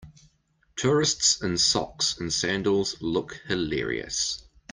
[0.75, 4.41] Tourists in socks and sandals look hilarious.